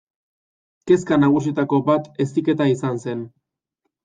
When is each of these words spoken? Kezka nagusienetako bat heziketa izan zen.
Kezka 0.91 1.19
nagusienetako 1.23 1.79
bat 1.91 2.09
heziketa 2.25 2.69
izan 2.73 2.99
zen. 3.05 3.23